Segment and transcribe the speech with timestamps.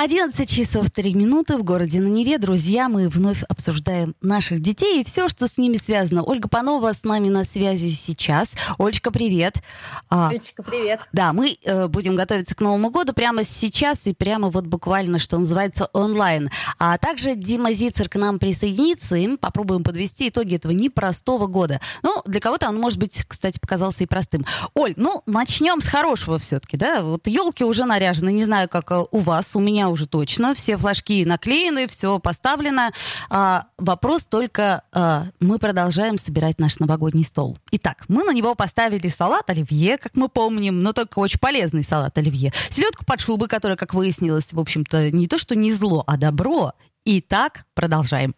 [0.00, 2.38] 11 часов 3 минуты в городе на Неве.
[2.38, 6.22] Друзья, мы вновь обсуждаем наших детей и все, что с ними связано.
[6.22, 8.52] Ольга Панова с нами на связи сейчас.
[8.78, 9.56] Олечка, привет.
[10.08, 11.00] А, Олечка, привет.
[11.12, 15.36] Да, мы э, будем готовиться к Новому году прямо сейчас и прямо вот буквально, что
[15.36, 16.48] называется, онлайн.
[16.78, 21.80] А также Дима Зицер к нам присоединится, и мы попробуем подвести итоги этого непростого года.
[22.04, 24.46] Ну, для кого-то он, может быть, кстати, показался и простым.
[24.74, 27.02] Оль, ну, начнем с хорошего все-таки, да?
[27.02, 30.54] Вот елки уже наряжены, не знаю, как э, у вас, у меня уже точно.
[30.54, 32.90] Все флажки наклеены, все поставлено.
[33.30, 37.58] А, вопрос только, а, мы продолжаем собирать наш новогодний стол.
[37.72, 42.16] Итак, мы на него поставили салат оливье, как мы помним, но только очень полезный салат
[42.18, 42.52] оливье.
[42.70, 46.72] Селедку под шубой, которая, как выяснилось, в общем-то, не то, что не зло, а добро.
[47.04, 48.34] Итак, продолжаем.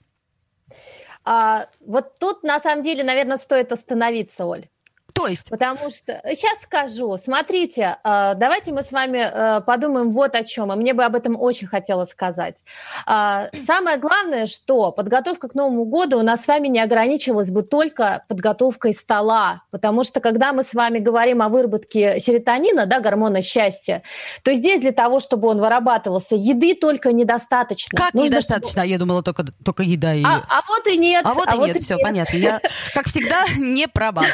[1.25, 4.69] А, вот тут, на самом деле, наверное, стоит остановиться, Оль.
[5.15, 5.49] То есть?
[5.51, 10.73] Потому что, сейчас скажу, смотрите, э, давайте мы с вами э, подумаем вот о чем,
[10.73, 12.65] и мне бы об этом очень хотелось сказать.
[13.07, 17.63] Э, самое главное, что подготовка к Новому году у нас с вами не ограничивалась бы
[17.63, 23.43] только подготовкой стола, потому что когда мы с вами говорим о выработке серотонина, да, гормона
[23.43, 24.03] счастья,
[24.43, 27.97] то здесь для того, чтобы он вырабатывался, еды только недостаточно.
[27.97, 28.83] Как Нужно, недостаточно?
[28.83, 28.87] Чтобы...
[28.87, 30.15] Я думала, только, только еда.
[30.15, 30.23] И...
[30.25, 31.25] А, а вот и нет.
[31.27, 32.03] А вот а и вот нет, и все, нет.
[32.03, 32.37] понятно.
[32.37, 32.61] Я,
[32.95, 34.25] как всегда, не права.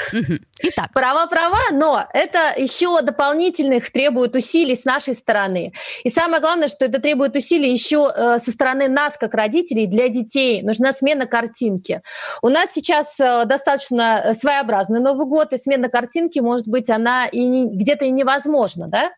[0.69, 0.91] Итак.
[0.92, 5.73] Права-права, но это еще дополнительных требует усилий с нашей стороны.
[6.03, 10.08] И самое главное, что это требует усилий еще э, со стороны нас, как родителей, для
[10.08, 10.62] детей.
[10.62, 12.03] Нужна смена картинки.
[12.42, 17.64] У нас сейчас э, достаточно своеобразный Новый год, и смена картинки, может быть, она и
[17.67, 19.11] где-то и невозможна, да?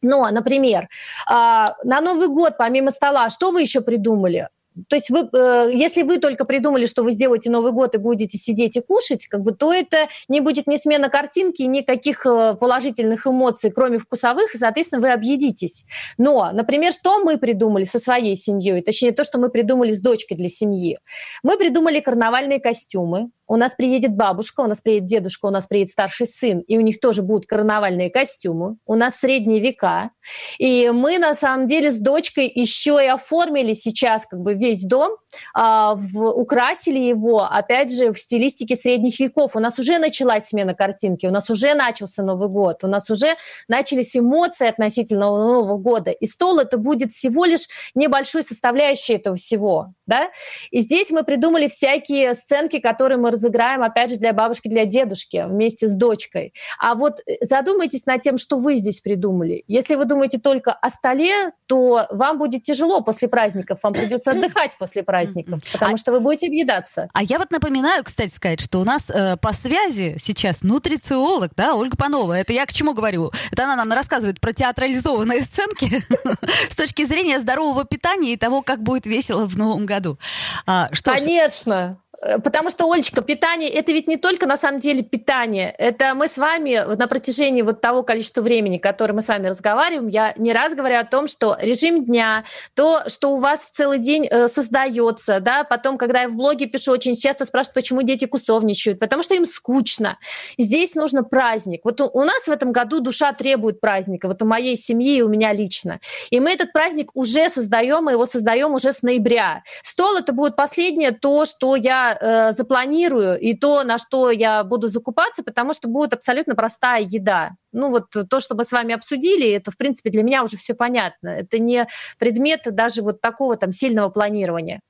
[0.00, 0.86] Но, например, э,
[1.28, 4.48] на Новый год, помимо стола, что вы еще придумали?
[4.88, 8.38] То есть вы, э, если вы только придумали, что вы сделаете Новый год и будете
[8.38, 13.26] сидеть и кушать, как бы, то это не будет ни смена картинки, никаких э, положительных
[13.26, 15.84] эмоций, кроме вкусовых, и, соответственно, вы объедитесь.
[16.18, 20.36] Но, например, что мы придумали со своей семьей, точнее, то, что мы придумали с дочкой
[20.36, 20.98] для семьи.
[21.42, 25.90] Мы придумали карнавальные костюмы, у нас приедет бабушка, у нас приедет дедушка, у нас приедет
[25.90, 28.76] старший сын, и у них тоже будут карнавальные костюмы.
[28.86, 30.10] У нас средние века.
[30.58, 35.16] И мы, на самом деле, с дочкой еще и оформили сейчас как бы весь дом,
[35.54, 39.56] а, в, украсили его, опять же, в стилистике средних веков.
[39.56, 43.36] У нас уже началась смена картинки, у нас уже начался Новый год, у нас уже
[43.68, 46.10] начались эмоции относительно Нового года.
[46.10, 49.94] И стол это будет всего лишь небольшой составляющей этого всего.
[50.06, 50.28] Да?
[50.70, 55.44] И здесь мы придумали всякие сценки, которые мы разыграем, опять же, для бабушки, для дедушки
[55.46, 56.52] вместе с дочкой.
[56.78, 59.64] А вот э, задумайтесь над тем, что вы здесь придумали.
[59.66, 64.76] Если вы думаете только о столе, то вам будет тяжело после праздников, вам придется отдыхать
[64.78, 65.23] после праздников,
[65.72, 67.08] потому а, что вы будете объедаться.
[67.12, 71.74] А я вот напоминаю, кстати сказать, что у нас э, по связи сейчас нутрициолог, да,
[71.74, 72.32] Ольга Панова.
[72.32, 73.32] Это я к чему говорю?
[73.52, 76.02] Это она нам рассказывает про театрализованные сценки
[76.70, 80.18] с точки зрения здорового питания и того, как будет весело в новом году.
[80.66, 81.98] А, Конечно.
[82.24, 85.74] Э, потому что, Олечка, питание– это ведь не только на самом деле питание.
[85.78, 90.08] Это мы с вами на протяжении вот того количества времени, которое мы с вами разговариваем,
[90.08, 93.98] я не раз говорю о том, что режим дня, то, что у вас в целый
[93.98, 98.24] день э, создается, да, потом, когда я в блоге пишу, очень часто спрашивают, почему дети
[98.24, 100.18] кусовничают, потому что им скучно.
[100.58, 101.82] Здесь нужно праздник.
[101.84, 105.22] Вот у, у нас в этом году душа требует праздника, вот у моей семьи и
[105.22, 106.00] у меня лично.
[106.30, 109.62] И мы этот праздник уже создаем, мы его создаем уже с ноября.
[109.82, 114.88] Стол– это будет последнее то, что я э, запланирую и то, на что я буду
[114.88, 117.52] закупаться, потому что будет абсолютно простая еда.
[117.72, 120.74] Ну вот то, что мы с вами обсудили, это, в принципе, для меня уже все
[120.74, 121.28] понятно.
[121.28, 121.86] Это не
[122.18, 124.80] предмет даже вот такого там сильного планирования.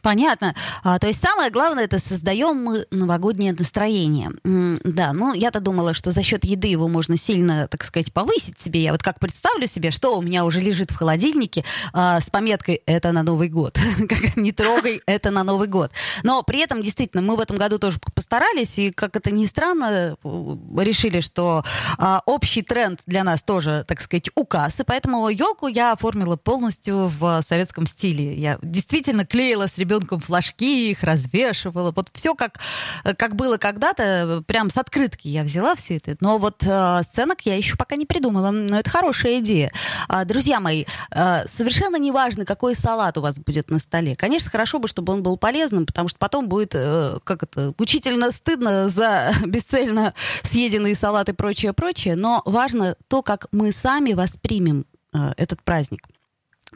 [0.00, 0.54] Понятно.
[0.84, 4.30] А, то есть самое главное это создаем мы новогоднее настроение.
[4.44, 8.60] М, да, ну я-то думала, что за счет еды его можно сильно, так сказать, повысить
[8.60, 8.80] себе.
[8.80, 12.82] Я вот как представлю себе, что у меня уже лежит в холодильнике а, с пометкой
[12.86, 13.76] «это на Новый год».
[14.08, 15.90] как «не трогай, это на Новый год».
[16.22, 20.16] Но при этом, действительно, мы в этом году тоже постарались, и, как это ни странно,
[20.78, 21.64] решили, что
[21.98, 24.78] а, общий тренд для нас тоже, так сказать, указ.
[24.78, 28.34] И поэтому елку я оформила полностью в советском стиле.
[28.34, 31.92] Я действительно клеила с ребятами ребенком флажки, их развешивала.
[31.92, 32.60] Вот все как,
[33.16, 36.16] как было когда-то, прям с открытки я взяла все это.
[36.20, 38.50] Но вот э, сценок я еще пока не придумала.
[38.50, 39.72] Но это хорошая идея.
[40.08, 44.14] А, друзья мои, э, совершенно не важно, какой салат у вас будет на столе.
[44.14, 48.30] Конечно, хорошо бы, чтобы он был полезным, потому что потом будет, э, как это, мучительно
[48.30, 50.12] стыдно за бесцельно
[50.42, 52.14] съеденные салаты и прочее, прочее.
[52.14, 56.08] Но важно то, как мы сами воспримем э, этот праздник.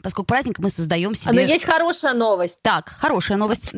[0.03, 1.31] Поскольку праздник мы создаем себе...
[1.31, 2.61] Но есть хорошая новость.
[2.61, 3.73] Так, хорошая новость.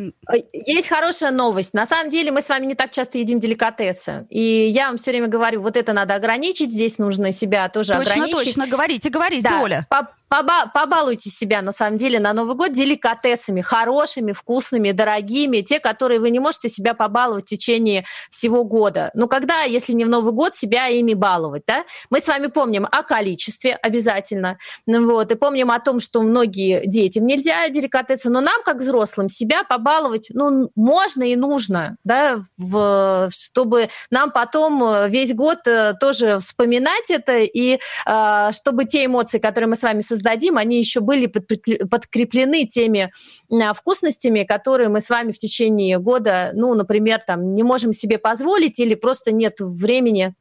[0.51, 1.75] Есть хорошая новость.
[1.75, 4.25] На самом деле мы с вами не так часто едим деликатесы.
[4.31, 8.11] И я вам все время говорю, вот это надо ограничить, здесь нужно себя тоже точно,
[8.11, 8.37] ограничить.
[8.37, 9.61] Точно, точно, говорите, говорите, да.
[9.61, 9.85] Оля.
[9.87, 15.79] По Поба побалуйте себя, на самом деле, на Новый год деликатесами, хорошими, вкусными, дорогими, те,
[15.79, 19.11] которые вы не можете себя побаловать в течение всего года.
[19.13, 21.85] Ну, когда, если не в Новый год, себя ими баловать, да?
[22.09, 26.85] Мы с вами помним о количестве обязательно, ну вот, и помним о том, что многие
[26.85, 33.29] детям нельзя деликатесы, но нам, как взрослым, себя побаловать, ну, можно и нужно, да, в,
[33.31, 39.39] чтобы нам потом э, весь год э, тоже вспоминать это, и э, чтобы те эмоции,
[39.39, 43.11] которые мы с вами создаем, создадим, они еще были подкреплены теми
[43.51, 48.17] а, вкусностями, которые мы с вами в течение года, ну, например, там, не можем себе
[48.17, 50.33] позволить или просто нет времени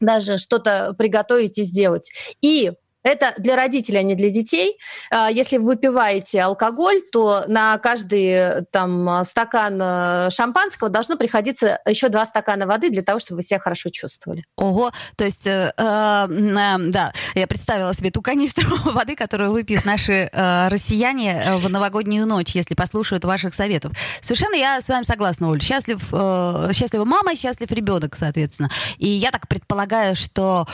[0.00, 2.10] даже что-то приготовить и сделать.
[2.40, 2.72] И
[3.02, 4.78] это для родителей, а не для детей.
[5.10, 12.08] А, если вы выпиваете алкоголь, то на каждый там, стакан э, шампанского должно приходиться еще
[12.08, 14.44] два стакана воды для того, чтобы вы себя хорошо чувствовали.
[14.56, 19.84] Ого, то есть, э, э, э, да, я представила себе ту канистру воды, которую выпьют
[19.84, 23.92] наши э, россияне э, в новогоднюю ночь, если послушают ваших советов.
[24.22, 25.62] Совершенно я с вами согласна, Оль.
[25.62, 28.70] Счастлив, э, счастлива мама, счастлив ребенок, соответственно.
[28.98, 30.66] И я так предполагаю, что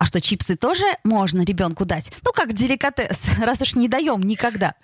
[0.00, 2.10] а что, чипсы тоже можно ребенку дать?
[2.24, 4.74] Ну, как деликатес, раз уж не даем никогда.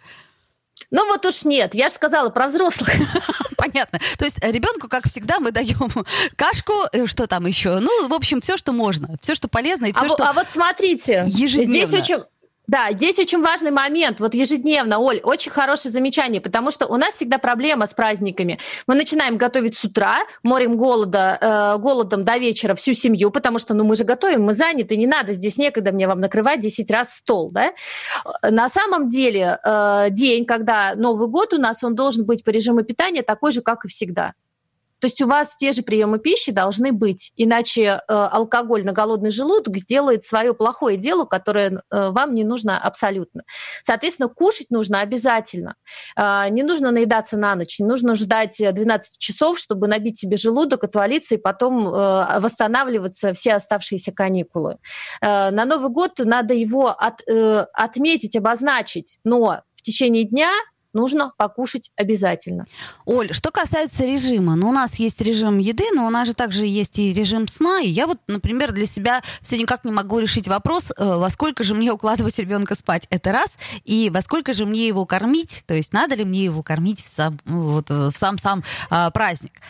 [0.90, 2.90] Ну вот уж нет, я же сказала про взрослых.
[3.56, 3.98] Понятно.
[4.18, 5.90] То есть ребенку, как всегда, мы даем
[6.36, 7.78] кашку, э, что там еще?
[7.80, 10.50] Ну, в общем, все, что можно, все, что полезно и все, а, что А вот
[10.50, 11.86] смотрите, ежедневно.
[11.86, 12.22] здесь очень
[12.66, 17.14] да, здесь очень важный момент, вот ежедневно, Оль, очень хорошее замечание, потому что у нас
[17.14, 18.58] всегда проблема с праздниками.
[18.86, 23.74] Мы начинаем готовить с утра, морим голода, э, голодом до вечера всю семью, потому что,
[23.74, 27.14] ну, мы же готовим, мы заняты, не надо, здесь некогда мне вам накрывать 10 раз
[27.14, 27.72] стол, да.
[28.42, 32.82] На самом деле э, день, когда Новый год у нас, он должен быть по режиму
[32.82, 34.34] питания такой же, как и всегда.
[35.06, 39.30] То есть у вас те же приемы пищи должны быть, иначе э, алкоголь на голодный
[39.30, 43.44] желудок сделает свое плохое дело, которое э, вам не нужно абсолютно.
[43.84, 45.76] Соответственно, кушать нужно обязательно.
[46.16, 50.82] Э, не нужно наедаться на ночь, не нужно ждать 12 часов, чтобы набить себе желудок,
[50.82, 54.78] отвалиться и потом э, восстанавливаться все оставшиеся каникулы.
[55.20, 60.50] Э, на Новый год надо его от, э, отметить, обозначить, но в течение дня
[60.96, 62.66] нужно покушать обязательно.
[63.04, 66.66] Оль, что касается режима, ну, у нас есть режим еды, но у нас же также
[66.66, 67.80] есть и режим сна.
[67.80, 71.62] И я вот, например, для себя все никак не могу решить вопрос, э, во сколько
[71.62, 73.06] же мне укладывать ребенка спать.
[73.10, 73.58] Это раз.
[73.84, 77.06] И во сколько же мне его кормить, то есть надо ли мне его кормить в
[77.06, 79.60] сам, вот, в сам-сам а, праздник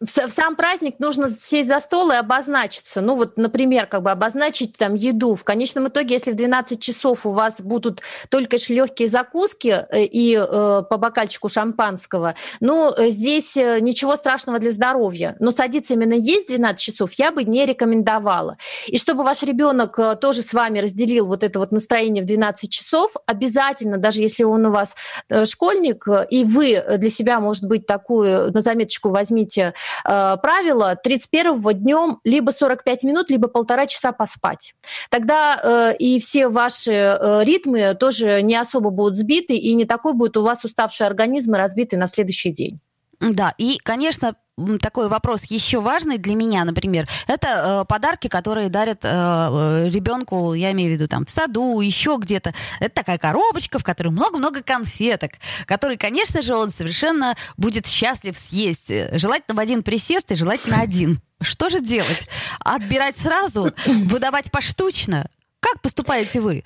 [0.00, 3.02] в, сам праздник нужно сесть за стол и обозначиться.
[3.02, 5.34] Ну вот, например, как бы обозначить там еду.
[5.34, 8.00] В конечном итоге, если в 12 часов у вас будут
[8.30, 14.16] только лишь легкие закуски э, и э, по бокальчику шампанского, ну э, здесь э, ничего
[14.16, 15.36] страшного для здоровья.
[15.38, 18.56] Но садиться именно есть 12 часов я бы не рекомендовала.
[18.86, 23.14] И чтобы ваш ребенок тоже с вами разделил вот это вот настроение в 12 часов,
[23.26, 24.96] обязательно, даже если он у вас
[25.44, 29.74] школьник, и вы для себя, может быть, такую на заметочку возьмите
[30.04, 34.74] э, правило 31-го днем либо 45 минут, либо полтора часа поспать.
[35.10, 40.14] Тогда э, и все ваши э, ритмы тоже не особо будут сбиты, и не такой
[40.14, 42.80] будет у вас уставший организм и разбитый на следующий день.
[43.20, 44.34] Да, и, конечно,
[44.80, 50.54] такой вопрос еще важный для меня, например, это э, подарки, которые дарят э, э ребенку,
[50.54, 52.52] я имею в виду там в саду, еще где-то.
[52.80, 55.32] Это такая коробочка, в которой много-много конфеток,
[55.66, 58.90] которые, конечно же, он совершенно будет счастлив съесть.
[59.12, 61.20] Желательно в один присест и желательно один.
[61.40, 62.28] Что же делать?
[62.60, 65.28] Отбирать сразу, выдавать поштучно?
[65.60, 66.64] Как поступаете вы?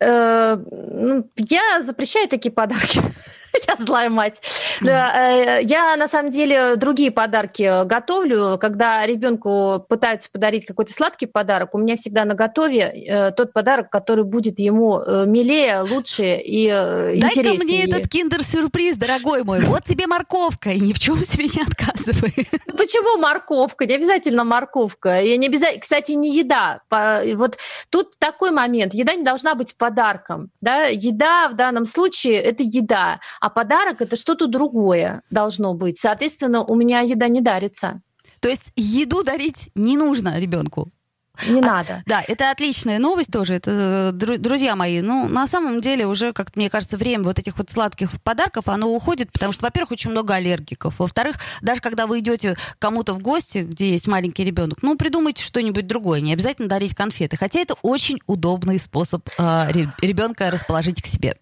[0.00, 3.00] Э, ну, я запрещаю такие подарки.
[3.68, 4.40] Я злая мать.
[4.82, 8.58] Э, я на самом деле другие подарки готовлю.
[8.58, 13.90] Когда ребенку пытаются подарить какой-то сладкий подарок, у меня всегда на готове э, тот подарок,
[13.90, 17.44] который будет ему э, милее, лучше и интереснее.
[17.44, 19.60] Дай-ка мне этот киндер-сюрприз, дорогой мой.
[19.60, 22.48] Вот тебе морковка, и ни в чем себе не отказывай.
[22.76, 23.86] Почему морковка?
[23.86, 25.20] Не обязательно морковка.
[25.20, 26.80] И не обязательно, кстати, не еда.
[26.90, 27.58] Вот
[27.90, 28.94] тут такой момент.
[28.94, 30.50] Еда не должна быть подарком.
[30.60, 30.86] Да?
[30.86, 35.98] Еда в данном случае– это еда а подарок это что-то другое должно быть.
[35.98, 38.02] Соответственно, у меня еда не дарится.
[38.40, 40.92] То есть еду дарить не нужно ребенку?
[41.48, 42.02] Не а, надо.
[42.06, 43.54] Да, это отличная новость тоже.
[43.54, 47.70] Это, друзья мои, ну, на самом деле уже, как мне кажется, время вот этих вот
[47.70, 50.98] сладких подарков, оно уходит, потому что, во-первых, очень много аллергиков.
[50.98, 55.86] Во-вторых, даже когда вы идете кому-то в гости, где есть маленький ребенок, ну, придумайте что-нибудь
[55.86, 56.20] другое.
[56.20, 57.36] Не обязательно дарить конфеты.
[57.36, 59.68] Хотя это очень удобный способ э,
[60.02, 61.36] ребенка расположить к себе.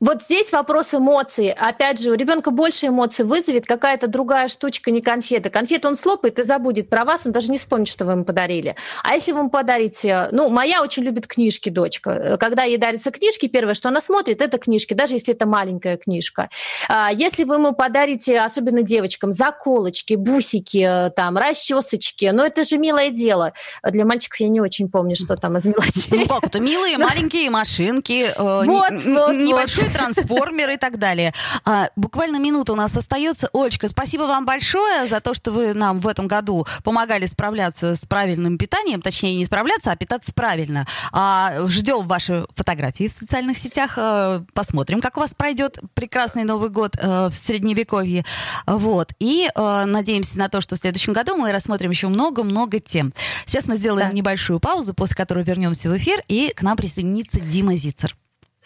[0.00, 1.50] Вот здесь вопрос эмоций.
[1.50, 5.50] Опять же, у ребенка больше эмоций вызовет какая-то другая штучка, не конфеты.
[5.50, 8.76] Конфеты он слопает и забудет про вас, он даже не вспомнит, что вы ему подарили.
[9.02, 10.28] А если вы ему подарите...
[10.30, 12.36] Ну, моя очень любит книжки, дочка.
[12.38, 16.48] Когда ей дарятся книжки, первое, что она смотрит, это книжки, даже если это маленькая книжка.
[16.88, 23.10] А если вы ему подарите, особенно девочкам, заколочки, бусики, там, расчесочки, ну, это же милое
[23.10, 23.52] дело.
[23.82, 26.20] Для мальчиков я не очень помню, что там из мелочей.
[26.20, 26.60] Ну, как это?
[26.60, 31.32] Милые маленькие машинки, э, вот, вот, небольшой трансформер и так далее.
[31.64, 33.48] А, буквально минута у нас остается.
[33.52, 38.00] Олечка, спасибо вам большое за то, что вы нам в этом году помогали справляться с
[38.00, 40.86] правильным питанием, точнее не справляться, а питаться правильно.
[41.12, 46.70] А, ждем ваши фотографии в социальных сетях, а, посмотрим, как у вас пройдет прекрасный Новый
[46.70, 48.24] год а, в Средневековье.
[48.66, 49.12] Вот.
[49.18, 53.12] И а, надеемся на то, что в следующем году мы рассмотрим еще много-много тем.
[53.46, 54.14] Сейчас мы сделаем да.
[54.14, 58.16] небольшую паузу, после которой вернемся в эфир, и к нам присоединится Дима Зицер.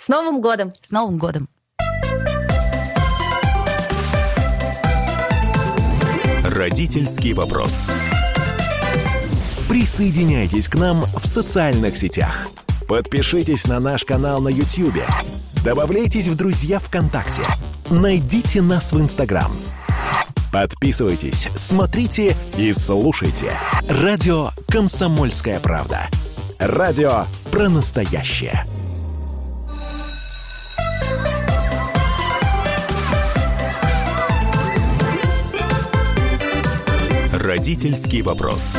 [0.02, 0.72] С Новым годом!
[0.82, 1.48] С Новым годом!
[6.42, 7.72] Родительский вопрос.
[9.68, 12.48] Присоединяйтесь к нам в социальных сетях.
[12.88, 15.04] Подпишитесь на наш канал на YouTube.
[15.64, 17.42] Добавляйтесь в друзья ВКонтакте.
[17.88, 19.52] Найдите нас в Инстаграм.
[20.52, 23.52] Подписывайтесь, смотрите и слушайте.
[23.88, 26.08] Радио «Комсомольская правда».
[26.58, 28.66] Радио про настоящее.
[37.42, 38.76] Родительский вопрос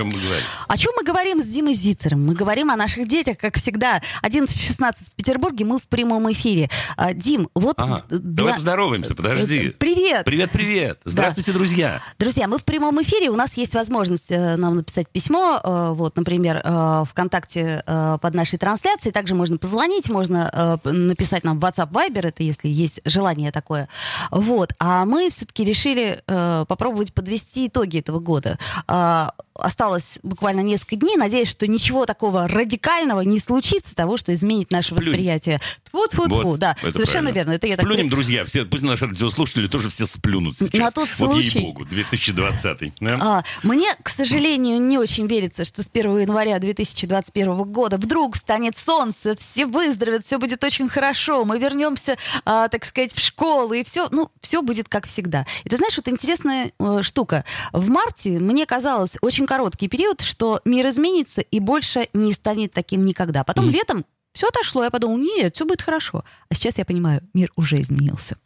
[0.00, 0.44] чем мы говорим?
[0.66, 2.24] О чем мы говорим с Димой Зицером?
[2.24, 4.00] Мы говорим о наших детях, как всегда.
[4.22, 6.70] 11.16 в Петербурге, мы в прямом эфире.
[6.96, 7.74] А, Дим, вот...
[7.78, 8.18] Ага, для...
[8.18, 9.74] Давай поздороваемся, подожди.
[9.78, 10.24] Привет!
[10.24, 11.00] Привет, привет!
[11.04, 11.58] Здравствуйте, да.
[11.58, 12.02] друзья!
[12.18, 16.16] Друзья, мы в прямом эфире, у нас есть возможность э, нам написать письмо, э, вот,
[16.16, 22.28] например, э, ВКонтакте под нашей трансляцией, также можно позвонить, можно написать нам в WhatsApp Viber,
[22.28, 23.88] это если есть желание такое.
[24.30, 31.16] Вот, а мы все-таки решили попробовать подвести итоги этого года а, осталось буквально несколько дней.
[31.16, 35.08] Надеюсь, что ничего такого радикального не случится, того, что изменит наше Сплюнь.
[35.08, 35.60] восприятие.
[35.92, 37.34] Вот, вот, вот, да, совершенно правильно.
[37.34, 37.50] верно.
[37.52, 38.10] Это я Сплюнем, так...
[38.10, 40.80] друзья, все, пусть наши радиослушатели тоже все сплюнут сейчас.
[40.80, 41.58] На тот вот случай...
[41.58, 42.92] ей-богу, 2020.
[43.00, 43.18] Да?
[43.20, 48.76] А, мне, к сожалению, не очень верится, что с 1 января 2021 года вдруг станет
[48.76, 53.82] солнце, все выздоровеют, все будет очень хорошо, мы вернемся, а, так сказать, в школу, и
[53.84, 55.46] все, ну, все будет как всегда.
[55.64, 57.44] И ты знаешь, вот интересная э, штука.
[57.72, 63.04] В марте мне казалось очень короткий период, что мир изменится и больше не станет таким
[63.04, 63.42] никогда.
[63.42, 63.72] Потом mm.
[63.72, 66.24] летом все отошло, я подумал, нет, все будет хорошо.
[66.48, 68.36] А сейчас я понимаю, мир уже изменился.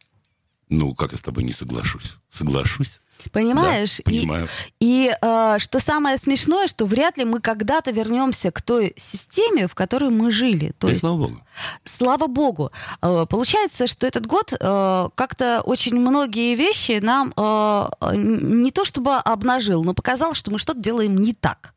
[0.70, 2.16] Ну, как я с тобой не соглашусь?
[2.30, 3.02] Соглашусь.
[3.32, 3.98] Понимаешь?
[3.98, 4.48] Да, понимаю.
[4.80, 9.66] И, и э, что самое смешное, что вряд ли мы когда-то вернемся к той системе,
[9.66, 10.72] в которой мы жили.
[10.78, 11.40] То и есть, слава богу.
[11.84, 12.72] Слава богу.
[13.02, 19.14] Э, получается, что этот год э, как-то очень многие вещи нам э, не то чтобы
[19.14, 21.74] обнажил, но показал, что мы что-то делаем не так.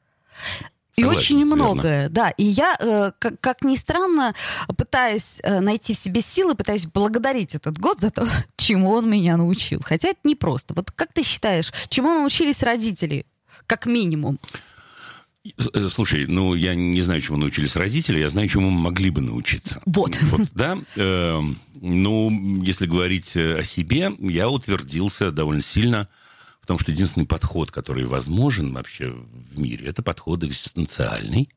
[0.98, 2.10] И Согласен, очень многое, верно.
[2.10, 2.30] да.
[2.32, 4.34] И я, э, как, как ни странно,
[4.77, 8.27] пытаясь э, найти в себе силы, пытаюсь благодарить этот год за то,
[8.58, 9.80] чему он меня научил.
[9.84, 10.74] Хотя это непросто.
[10.74, 13.27] Вот как ты считаешь, чему научились родители,
[13.68, 14.39] как минимум?
[15.72, 19.22] Э, слушай, ну я не знаю, чему научились родители, я знаю, чему мы могли бы
[19.22, 19.80] научиться.
[19.86, 20.18] Вот.
[20.22, 20.80] вот да.
[20.96, 21.39] Э,
[21.80, 26.08] ну, если говорить о себе, я утвердился довольно сильно
[26.68, 31.48] Потому что единственный подход, который возможен вообще в мире, это подход экзистенциальный.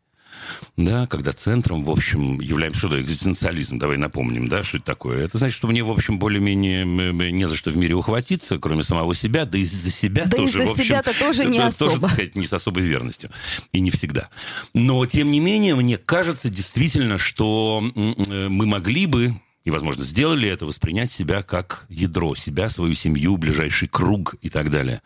[0.76, 2.78] Да, когда центром, в общем, являемся...
[2.78, 3.80] Что такое экзистенциализм?
[3.80, 5.24] Давай напомним, да, что это такое.
[5.24, 9.16] Это значит, что мне, в общем, более-менее не за что в мире ухватиться, кроме самого
[9.16, 11.90] себя, да и за себя да тоже, и за себя-то тоже не особо.
[11.90, 13.32] Тоже, так сказать, не с особой верностью.
[13.72, 14.30] И не всегда.
[14.74, 20.48] Но, тем не менее, мне кажется действительно, что э, мы могли бы и, возможно, сделали
[20.48, 25.02] это, воспринять себя как ядро, себя, свою семью, ближайший круг и так далее.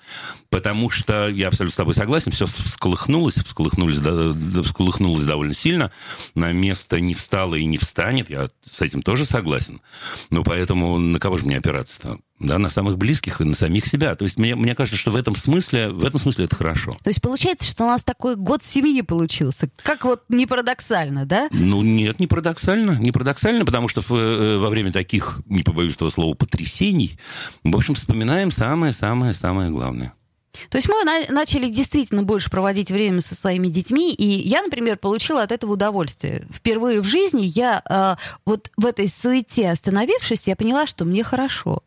[0.49, 5.91] Потому что, я абсолютно с тобой согласен, все всколыхнулось, всколыхнулось, всколыхнулось довольно сильно,
[6.35, 9.81] на место не встало и не встанет, я с этим тоже согласен.
[10.31, 12.19] Но поэтому на кого же мне опираться-то?
[12.47, 14.15] Да, на самых близких и на самих себя.
[14.15, 16.93] То есть мне, мне кажется, что в этом смысле, в этом смысле это хорошо.
[17.03, 19.69] То есть получается, что у нас такой год семьи получился.
[19.83, 21.49] Как вот не парадоксально, да?
[21.51, 22.93] Ну нет, не парадоксально.
[22.93, 27.19] Не парадоксально, потому что в, э, во время таких, не побоюсь этого слова, потрясений,
[27.63, 30.15] в общем, вспоминаем самое-самое-самое главное.
[30.69, 34.97] То есть мы на- начали действительно больше проводить время со своими детьми, и я, например,
[34.99, 36.47] получила от этого удовольствие.
[36.53, 41.83] Впервые в жизни я э, вот в этой суете остановившись, я поняла, что мне хорошо.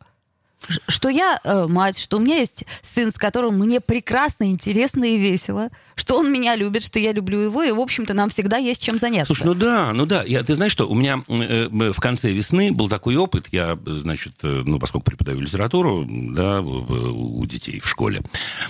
[0.68, 5.18] Что я э, мать, что у меня есть сын, с которым мне прекрасно, интересно и
[5.18, 8.82] весело, что он меня любит, что я люблю его, и, в общем-то, нам всегда есть
[8.82, 9.26] чем заняться.
[9.34, 10.22] Слушай, ну да, ну да.
[10.24, 13.46] Я, ты знаешь что, у меня э, э, в конце весны был такой опыт.
[13.52, 18.22] Я, значит, э, ну, поскольку преподаю литературу, да, в- у детей в школе,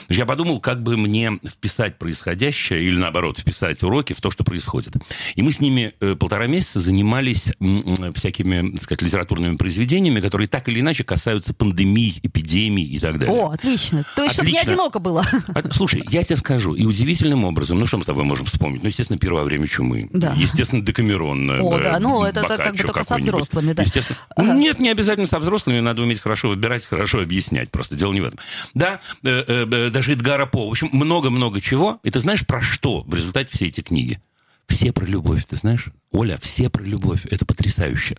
[0.09, 4.95] я подумал, как бы мне вписать происходящее, или наоборот, вписать уроки в то, что происходит.
[5.35, 10.49] И мы с ними э, полтора месяца занимались м, всякими, так сказать, литературными произведениями, которые
[10.49, 13.35] так или иначе касаются пандемий, эпидемий и так далее.
[13.37, 14.05] О, отлично.
[14.17, 14.73] То есть, чтобы не Отлично.
[14.75, 15.25] одиноко было.
[15.49, 16.85] А, Слушай, я тебе скажу, и
[17.19, 18.83] удивительным образом, ну что мы с тобой можем вспомнить?
[18.83, 20.09] Ну, естественно, первое время чумы.
[20.13, 20.35] Да.
[20.37, 21.51] Естественно, Декамерон.
[21.51, 23.83] О, э, да, ну, это как бы только со взрослыми, да.
[23.83, 24.19] Естественно.
[24.37, 27.97] Ну, Нет, не обязательно со взрослыми, надо уметь хорошо выбирать, хорошо объяснять просто.
[27.97, 28.39] Дело не в этом.
[28.75, 30.67] Да, э, даже Эдгара По.
[30.69, 32.01] В общем, много-много чего.
[32.03, 34.21] И ты знаешь, про что в результате все эти книги?
[34.69, 35.87] Все про любовь, ты знаешь?
[36.11, 37.27] Оля, все про любовь.
[37.27, 38.19] Это потрясающе.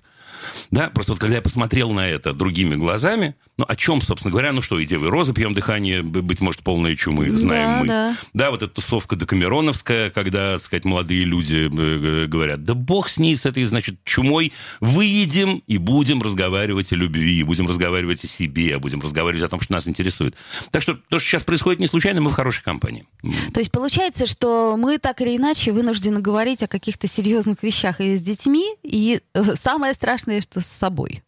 [0.71, 4.53] Да, просто вот когда я посмотрел на это другими глазами, ну, о чем, собственно говоря,
[4.53, 7.87] ну что, и Девы Розы пьем дыхание, быть может, полной чумы, знаем Да, мы.
[7.87, 8.17] да.
[8.33, 13.17] Да, вот эта тусовка декамероновская, когда, так сказать, молодые люди э, говорят, да бог с
[13.19, 18.79] ней, с этой, значит, чумой, выедем и будем разговаривать о любви, будем разговаривать о себе,
[18.79, 20.37] будем разговаривать о том, что нас интересует.
[20.71, 23.05] Так что то, что сейчас происходит, не случайно, мы в хорошей компании.
[23.53, 28.15] То есть получается, что мы так или иначе вынуждены говорить о каких-то серьезных вещах и
[28.15, 31.23] с детьми, и э, самое страшное, что с собой.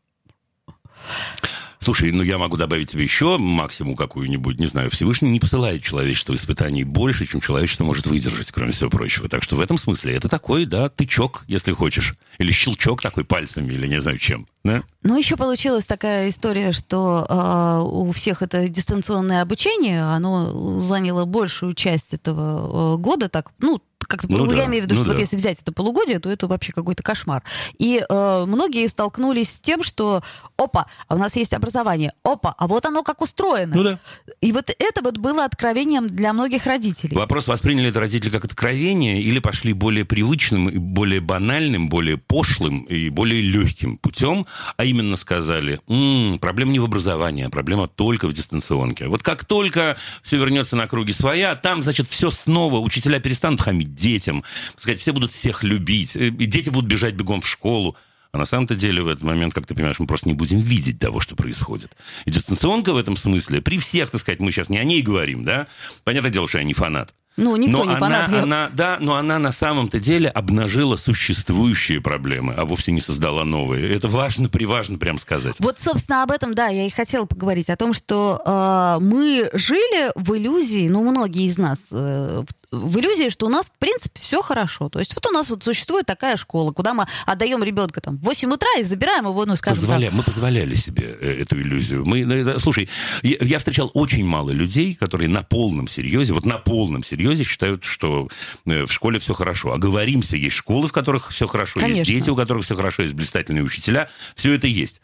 [1.83, 6.35] Слушай, ну я могу добавить тебе еще максимум какую-нибудь, не знаю, Всевышний не посылает человечеству
[6.35, 9.27] испытаний больше, чем человечество может выдержать, кроме всего прочего.
[9.27, 12.13] Так что в этом смысле это такой, да, тычок, если хочешь.
[12.37, 14.47] Или щелчок такой пальцами, или не знаю чем.
[14.63, 14.83] Да?
[15.03, 21.73] Ну, еще получилась такая история, что э, у всех это дистанционное обучение, оно заняло большую
[21.73, 25.09] часть этого э, года, так, ну, как Ну я да, имею в виду, ну что
[25.09, 25.21] вот да.
[25.21, 27.43] если взять это полугодие, то это вообще какой-то кошмар.
[27.77, 30.21] И э, многие столкнулись с тем, что,
[30.57, 33.75] опа, а у нас есть образование, опа, а вот оно как устроено.
[33.75, 33.99] Ну да.
[34.41, 37.15] И вот это вот было откровением для многих родителей.
[37.15, 42.83] Вопрос, восприняли это родители как откровение или пошли более привычным, и более банальным, более пошлым
[42.83, 44.45] и более легким путем,
[44.77, 49.07] а именно сказали, «М, проблема не в образовании, а проблема только в дистанционке.
[49.07, 53.93] Вот как только все вернется на круги своя, там, значит, все снова, учителя перестанут хамить
[53.93, 54.43] детям,
[54.77, 57.95] сказать, все будут всех любить, э, и дети будут бежать бегом в школу.
[58.31, 60.99] А на самом-то деле в этот момент, как ты понимаешь, мы просто не будем видеть
[60.99, 61.97] того, что происходит.
[62.25, 65.43] И дистанционка в этом смысле, при всех, так сказать, мы сейчас не о ней говорим,
[65.43, 65.67] да?
[66.05, 67.13] Понятное дело, что я не фанат.
[67.41, 68.31] Ну, никто но не она, фанат.
[68.31, 73.43] Я- она, да, но она на самом-то деле обнажила существующие проблемы, а вовсе не создала
[73.43, 73.93] новые.
[73.95, 75.55] Это важно, приважно прям сказать.
[75.59, 77.69] Вот, собственно, об этом, да, я и хотела поговорить.
[77.69, 82.99] О том, что э, мы жили в иллюзии, ну, многие из нас, э, в, в
[82.99, 84.87] иллюзии, что у нас, в принципе, все хорошо.
[84.89, 88.21] То есть вот у нас вот существует такая школа, куда мы отдаем ребенка там в
[88.21, 90.13] 8 утра и забираем его, ну, скажем Позволя- так.
[90.13, 92.05] Мы позволяли себе э, эту иллюзию.
[92.05, 92.89] Мы, ну, слушай,
[93.23, 98.29] я, встречал очень мало людей, которые на полном серьезе, вот на полном серьезе считают, что
[98.65, 99.73] э, в школе все хорошо.
[99.73, 102.13] Оговоримся, есть школы, в которых все хорошо, есть Конечно.
[102.13, 104.09] дети, у которых все хорошо, есть блистательные учителя.
[104.35, 105.01] Все это есть.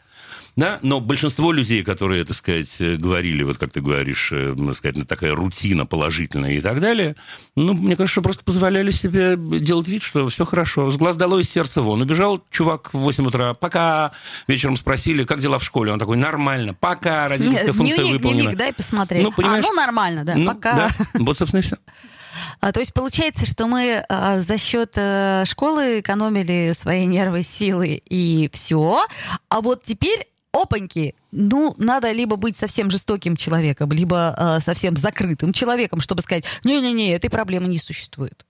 [0.58, 4.74] Да, но большинство людей, которые, так сказать, э, говорили, вот как ты говоришь, э, так
[4.74, 7.14] сказать, ну, такая рутина положительная и так далее,
[7.54, 10.90] ну, мне кажется, что просто позволяли себе делать вид, что все хорошо.
[10.90, 12.02] С глаз долой, из сердца вон.
[12.02, 14.10] Убежал чувак в 8 утра, пока.
[14.48, 15.92] Вечером спросили, как дела в школе?
[15.92, 18.40] Он такой, нормально, пока, родительская Нет, функция дневник, выполнена.
[18.40, 19.22] дневник, дай посмотреть.
[19.22, 19.64] Ну, понимаешь?
[19.64, 20.74] а, ну, нормально, да, Ну, пока.
[20.74, 20.88] да.
[21.14, 21.76] Вот, собственно, и все.
[22.60, 28.02] А, то есть получается, что мы а, за счет э, школы экономили свои нервы, силы
[28.04, 29.06] и все.
[29.48, 35.52] А вот теперь опаньки, ну, надо либо быть совсем жестоким человеком, либо э, совсем закрытым
[35.52, 38.44] человеком, чтобы сказать, не-не-не, этой проблемы не существует.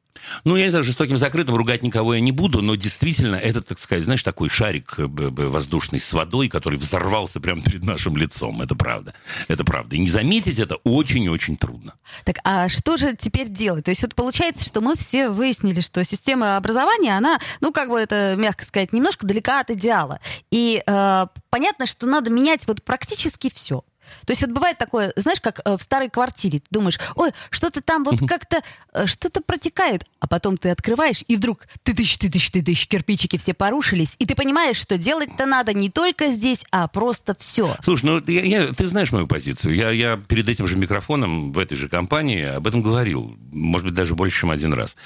[0.44, 3.78] Ну, я не знаю, жестоким закрытым ругать никого я не буду, но действительно, это, так
[3.78, 8.62] сказать, знаешь, такой шарик э, воздушный с водой, который взорвался прямо перед нашим лицом.
[8.62, 9.14] Это правда.
[9.48, 9.96] Это правда.
[9.96, 11.94] И не заметить это очень-очень трудно.
[12.24, 13.84] Так, а что же теперь делать?
[13.84, 17.98] То есть вот получается, что мы все выяснили, что система образования, она, ну, как бы
[17.98, 20.20] это, мягко сказать, немножко далека от идеала.
[20.50, 23.84] И э, понятно, что надо менять вот практически все.
[24.26, 27.80] То есть вот бывает такое, знаешь, как э, в старой квартире, ты думаешь, ой, что-то
[27.80, 32.30] там вот как-то, э, что-то протекает, а потом ты открываешь, и вдруг ты тысяч, ты
[32.30, 36.64] тысяч, ты тысяч, кирпичики все порушились, и ты понимаешь, что делать-то надо не только здесь,
[36.70, 37.76] а просто все.
[37.82, 39.74] Слушай, ну я, я, ты знаешь мою позицию.
[39.74, 43.36] Я, я перед этим же микрофоном в этой же компании об этом говорил.
[43.52, 44.96] Может быть, даже больше, чем один раз.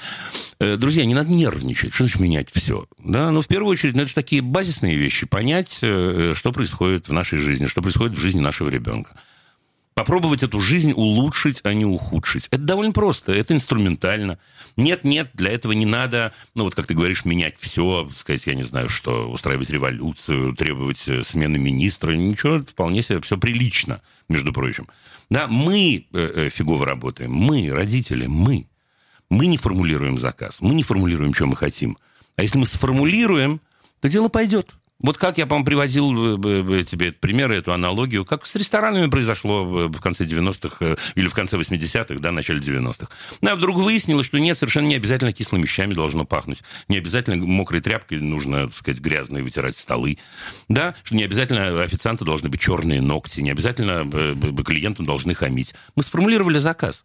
[0.59, 1.93] Э, друзья, не надо нервничать.
[1.93, 2.87] Что значит менять все?
[2.97, 5.25] Да, ну, в первую очередь, ну, это же такие базисные вещи.
[5.25, 8.92] Понять, что происходит в нашей жизни, что происходит в жизни нашего ребенка.
[9.93, 12.47] Попробовать эту жизнь улучшить, а не ухудшить.
[12.49, 14.39] Это довольно просто, это инструментально.
[14.75, 18.55] Нет, нет, для этого не надо, ну вот как ты говоришь, менять все, сказать, я
[18.55, 24.51] не знаю, что, устраивать революцию, требовать э, смены министра, ничего, вполне себе все прилично, между
[24.51, 24.87] прочим.
[25.29, 28.67] Да, мы э, э, фигово работаем, мы, родители, мы.
[29.29, 31.99] Мы не формулируем заказ, мы не формулируем, что мы хотим.
[32.35, 33.61] А если мы сформулируем,
[34.01, 34.73] то дело пойдет.
[34.99, 39.87] Вот как я, по-моему, приводил э, э, тебе пример, эту аналогию, как с ресторанами произошло
[39.87, 43.09] в конце 90-х э, или в конце 80-х, да, начале 90-х.
[43.41, 46.63] Ну, а вдруг выяснилось, что нет, совершенно не обязательно кислыми вещами должно пахнуть.
[46.87, 50.19] Не обязательно мокрой тряпкой нужно, так сказать, грязные вытирать столы.
[50.69, 54.05] Да, что не обязательно официанты должны быть черные ногти, не обязательно
[54.63, 55.73] клиентам должны хамить.
[55.95, 57.03] Мы сформулировали заказ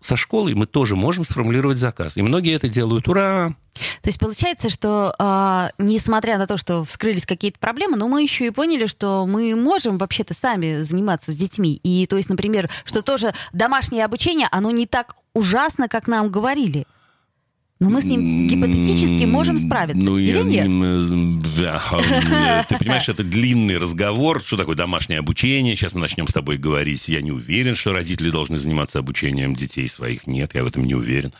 [0.00, 2.16] со школой мы тоже можем сформулировать заказ.
[2.16, 3.08] И многие это делают.
[3.08, 3.54] Ура!
[4.02, 8.46] То есть получается, что э, несмотря на то, что вскрылись какие-то проблемы, но мы еще
[8.46, 11.78] и поняли, что мы можем вообще-то сами заниматься с детьми.
[11.82, 16.86] И то есть, например, что тоже домашнее обучение, оно не так ужасно, как нам говорили.
[17.78, 20.02] Но мы с ним гипотетически можем справиться.
[20.02, 21.54] Ну, или я, нет?
[21.56, 21.82] Да,
[22.68, 24.42] ты понимаешь, это длинный разговор.
[24.42, 25.76] Что такое домашнее обучение?
[25.76, 27.06] Сейчас мы начнем с тобой говорить.
[27.08, 30.26] Я не уверен, что родители должны заниматься обучением детей своих.
[30.26, 31.34] Нет, я в этом не уверен.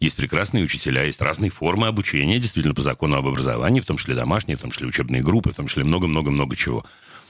[0.00, 4.14] Есть прекрасные учителя, есть разные формы обучения, действительно, по закону об образовании, в том числе
[4.14, 6.86] домашние, в том числе учебные группы, в том числе много-много-много чего.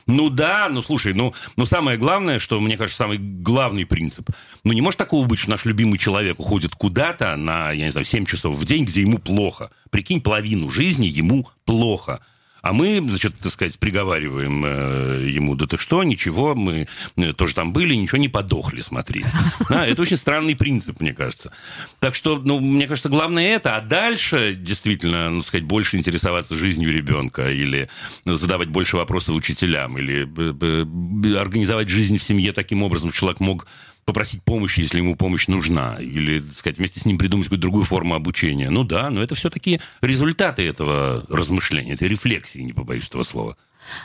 [0.09, 4.31] Ну да, ну слушай, ну, ну самое главное, что, мне кажется, самый главный принцип.
[4.65, 8.07] Ну не может такого быть, что наш любимый человек уходит куда-то на, я не знаю,
[8.07, 9.71] 7 часов в день, где ему плохо.
[9.91, 12.21] Прикинь, половину жизни ему плохо.
[12.61, 17.55] А мы, значит, так сказать, приговариваем э, ему, да ты что, ничего, мы э, тоже
[17.55, 19.25] там были, ничего не подохли, смотри.
[19.69, 21.53] Да, это очень странный принцип, мне кажется.
[22.01, 26.93] Так что, ну, мне кажется, главное это, а дальше, действительно, ну, сказать, больше интересоваться жизнью
[26.93, 27.89] ребенка или
[28.25, 33.67] задавать больше вопросов учителям, или э, организовать жизнь в семье таким образом, чтобы человек мог
[34.09, 37.85] попросить помощи, если ему помощь нужна, или, так сказать, вместе с ним придумать какую-то другую
[37.85, 38.71] форму обучения.
[38.71, 43.59] Ну да, но это все-таки результаты этого размышления, этой рефлексии, не побоюсь этого слова.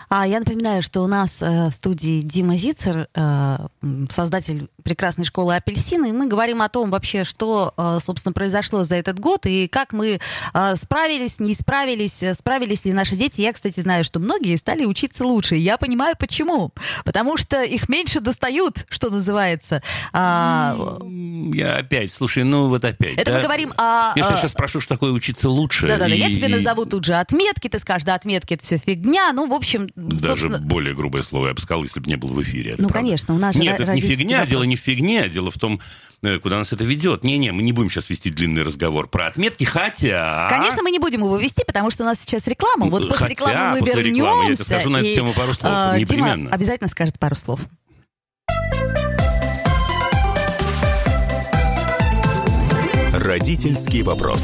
[0.10, 3.58] А я напоминаю, что у нас э, в студии Дима Зицер, э,
[4.10, 8.96] создатель прекрасной школы «Апельсины», и мы говорим о том вообще, что, э, собственно, произошло за
[8.96, 10.20] этот год, и как мы
[10.54, 13.42] э, справились, не справились, э, справились ли наши дети.
[13.42, 15.56] Я, кстати, знаю, что многие стали учиться лучше.
[15.56, 16.72] Я понимаю, почему.
[17.06, 19.82] Потому что их меньше достают, что называется.
[20.12, 20.78] А...
[21.54, 23.18] Я опять, слушай, ну вот опять.
[23.18, 23.38] Это да?
[23.38, 24.14] мы говорим о...
[24.16, 25.88] Если я сейчас спрошу, что такое учиться лучше.
[25.88, 26.20] Да-да-да, и...
[26.20, 29.32] я тебе назову тут же отметки, ты скажешь, да, отметки это все фигня.
[29.34, 30.60] Ну, в общем, Даже собственно...
[30.60, 32.72] более грубое слово я бы сказал, если бы не был в эфире.
[32.72, 32.94] ну, правда.
[32.94, 34.50] конечно, у нас Нет, это не фигня, вопрос.
[34.50, 35.80] дело не в фигне, а дело в том,
[36.22, 37.24] э, куда нас это ведет.
[37.24, 40.48] Не-не, мы не будем сейчас вести длинный разговор про отметки, хотя...
[40.50, 42.88] Конечно, мы не будем его вести, потому что у нас сейчас реклама.
[42.88, 44.20] Вот после хотя, рекламы мы после вернемся.
[44.20, 46.36] Рекламы, я тебе скажу на эту тему пару слов, э, непременно.
[46.36, 47.60] Дима обязательно скажет пару слов.
[53.14, 54.44] Родительский вопрос.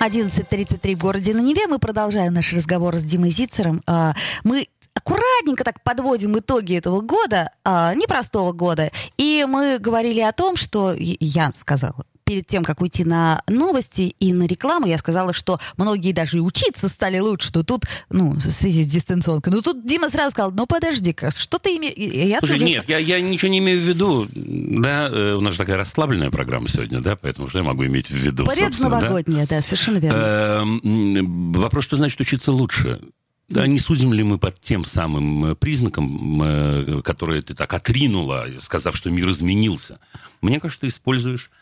[0.00, 1.66] 11.33 в городе на Неве.
[1.66, 3.82] Мы продолжаем наш разговор с Димой Зицером.
[3.86, 8.90] А, мы аккуратненько так подводим итоги этого года, а, непростого года.
[9.16, 14.32] И мы говорили о том, что я сказала, перед тем, как уйти на новости и
[14.32, 18.40] на рекламу, я сказала, что многие даже и учиться стали лучше, что тут, ну, в
[18.40, 19.52] связи с дистанционкой.
[19.52, 22.38] Ну, тут Дима сразу сказал, ну, подожди-ка, что ты имеешь...
[22.40, 22.64] Слушай, тоже...
[22.64, 24.26] нет, я, я ничего не имею в виду.
[24.34, 28.08] Да, э, у нас же такая расслабленная программа сегодня, да, поэтому что я могу иметь
[28.08, 29.56] в виду, Порядок новогодняя, да?
[29.56, 30.16] да, совершенно верно.
[30.16, 33.00] Эм, вопрос, что значит учиться лучше?
[33.48, 38.46] Да, не судим ли мы под тем самым э, признаком, э, который ты так отринула,
[38.60, 40.00] сказав, что мир изменился?
[40.40, 41.52] Мне кажется, ты используешь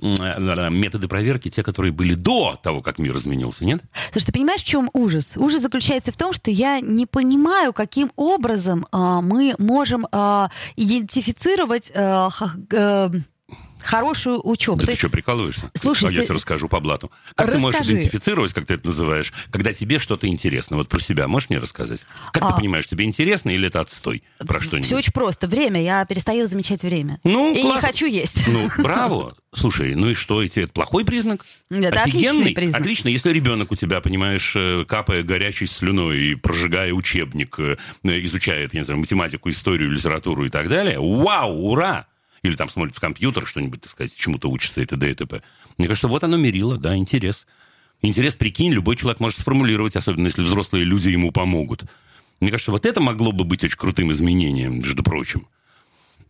[0.00, 3.82] методы проверки, те, которые были до того, как мир изменился, нет?
[4.12, 5.36] Слушай, ты понимаешь, в чем ужас?
[5.36, 11.90] Ужас заключается в том, что я не понимаю, каким образом а, мы можем а, идентифицировать
[11.94, 13.10] а, х- э,
[13.82, 14.78] хорошую учебу.
[14.80, 15.70] Да ты есть- что, прикалываешься?
[15.74, 17.10] Слушай, А я тебе расскажу по блату.
[17.34, 17.98] Как ты можешь Расскажи.
[17.98, 20.76] идентифицировать, как ты это называешь, когда тебе что-то интересно?
[20.76, 22.04] Вот про себя можешь мне рассказать?
[22.32, 22.56] Как ты А.
[22.56, 24.22] понимаешь, тебе интересно или это отстой?
[24.38, 24.86] Про что-нибудь?
[24.86, 25.46] Все очень просто.
[25.46, 25.82] Время.
[25.82, 27.18] Я перестаю замечать время.
[27.24, 27.88] Ну, и не классно.
[27.88, 28.46] хочу есть.
[28.48, 29.36] Ну, браво.
[29.54, 31.44] Слушай, ну и что, это плохой признак?
[31.70, 32.52] Это отличный Офигенный?
[32.52, 32.80] признак.
[32.80, 38.20] Отлично, если ребенок у тебя, понимаешь, э, капая горячей слюной и прожигая учебник, э, э,
[38.24, 42.06] изучает, я не знаю, математику, историю, литературу и так далее, вау, ура!
[42.42, 45.10] Или там смотрит в компьютер что-нибудь, так сказать, чему-то учится и т.д.
[45.10, 45.42] и т.п.
[45.76, 47.46] Мне кажется, вот оно мерило, да, интерес.
[48.00, 51.84] Интерес, прикинь, любой человек может сформулировать, особенно если взрослые люди ему помогут.
[52.40, 55.48] Мне кажется, вот это могло бы быть очень крутым изменением, между прочим.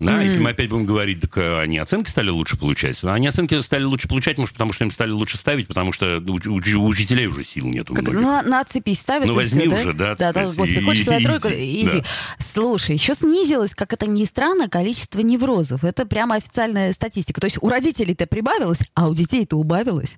[0.01, 3.03] Да, если мы опять будем говорить, так э, они оценки стали лучше получать.
[3.03, 6.39] Они оценки стали лучше получать, может, потому что им стали лучше ставить, потому что у,
[6.39, 8.21] уч- у учителей уже сил нет у Как, многих.
[8.21, 9.27] ну, на, цепи ставят.
[9.27, 11.91] Ну, возьми всё, уже, да, Да, да, господи, хочешь и- тройка, иди, иди.
[12.01, 12.05] да.
[12.39, 15.83] Слушай, еще снизилось, как это ни странно, количество неврозов.
[15.83, 17.41] Это прямо официальная статистика.
[17.41, 20.17] То есть у родителей-то прибавилось, а у детей-то убавилось.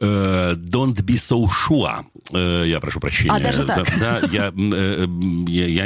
[0.00, 2.04] Э, Don't be so sure.
[2.32, 3.32] Э, Я прошу прощения.
[3.34, 3.88] А, даже так?
[3.88, 4.52] За- Да, я,
[5.48, 5.84] я, я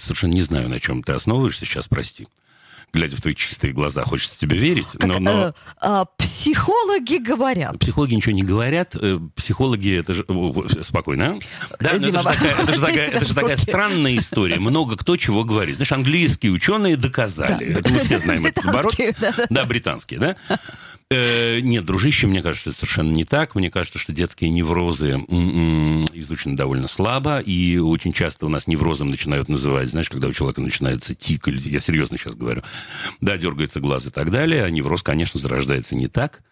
[0.00, 2.26] совершенно не знаю, на чем ты основываешься сейчас, прости.
[2.92, 5.18] Глядя в твои чистые глаза, хочется тебе верить, Как, но...
[5.18, 5.48] но...
[5.48, 7.78] э, а, психологи говорят.
[7.78, 8.96] Психологи ничего не говорят.
[8.98, 10.24] э, Психологи это же
[10.82, 11.36] спокойно.
[11.70, 11.76] а?
[11.78, 14.58] Да, но Дима, это, же такая, это, же такая, это же такая странная история.
[14.58, 15.76] Много кто чего говорит.
[15.76, 17.72] Знаешь, английские ученые доказали.
[17.74, 18.94] Да, это мы все знаем этот оборот.
[19.50, 20.36] Да, британские, да?
[21.10, 23.54] Э, нет, дружище, мне кажется, это совершенно не так.
[23.54, 29.10] Мне кажется, что детские неврозы м-м, изучены довольно слабо, и очень часто у нас неврозом
[29.10, 32.62] начинают называть, знаешь, когда у человека начинается тик, или я серьезно сейчас говорю,
[33.20, 36.42] да, дергается глаз и так далее, а невроз, конечно, зарождается не так.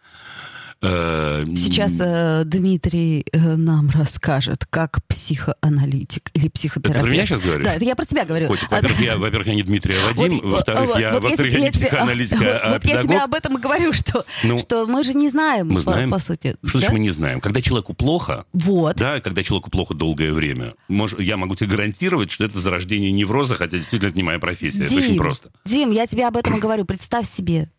[0.83, 6.97] Э, Сейчас э, Дмитрий э, нам расскажет, как психоаналитик или психотерапевт.
[6.99, 7.65] Это про меня сейчас говоришь?
[7.65, 8.49] Да, это я про тебя говорю.
[8.49, 10.41] Во-первых, я, во-первых, я не Дмитрий, а Вадим.
[10.43, 13.59] Вот, во-вторых, вот, я, вот во-вторых, я, не психоаналитик, а вот я тебе об этом
[13.59, 16.11] и говорю, что, Ну, что мы же не знаем, Мы по, знаем.
[16.11, 16.57] по сути.
[16.65, 16.79] Что да?
[16.81, 17.41] значит мы не знаем?
[17.41, 18.97] Когда человеку плохо, Вот.
[18.97, 23.57] да, когда человеку плохо долгое время, мож- я могу тебе гарантировать, что это зарождение невроза,
[23.57, 24.85] хотя действительно это не моя профессия.
[24.85, 25.51] это очень просто.
[25.65, 26.85] Дим, я тебе об этом и говорю.
[26.85, 27.71] Представь себе,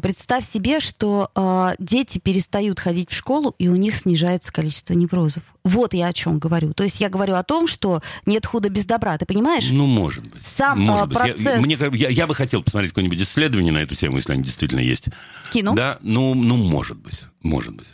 [0.00, 5.42] представь себе, что э, дети перестают ходить в школу, и у них снижается количество неврозов.
[5.64, 6.72] Вот я о чем говорю.
[6.72, 9.16] То есть я говорю о том, что нет худа без добра.
[9.18, 9.68] Ты понимаешь?
[9.70, 10.46] Ну, может быть.
[10.46, 11.18] Сам, может а, быть.
[11.18, 14.42] Я- процесс- мне я, я бы хотел посмотреть какое-нибудь исследование на эту тему, если они
[14.42, 15.08] действительно есть.
[15.52, 15.74] Кино.
[15.74, 17.24] Да, ну, ну, может быть.
[17.42, 17.88] Может быть.